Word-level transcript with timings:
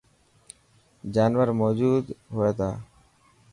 جانور 1.13 1.49
موجود 1.61 2.05
هئي 2.35 2.51
تا. 2.57 2.69